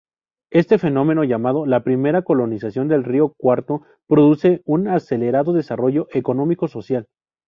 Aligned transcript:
Este 0.51 0.79
fenómeno 0.79 1.23
llamado 1.23 1.67
"La 1.67 1.83
Primera 1.83 2.23
Colonización 2.23 2.87
del 2.87 3.03
Río 3.03 3.35
Cuarto", 3.37 3.81
produce 4.07 4.63
un 4.65 4.87
acelerado 4.87 5.53
desarrollo 5.53 6.07
económico-social. 6.09 7.05